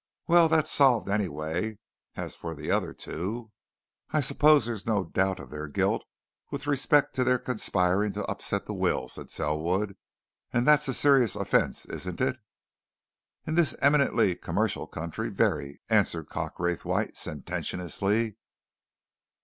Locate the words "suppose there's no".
4.19-5.03